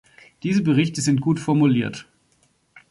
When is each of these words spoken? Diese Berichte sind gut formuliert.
Diese 0.41 0.63
Berichte 0.63 0.99
sind 0.99 1.21
gut 1.21 1.39
formuliert. 1.39 2.07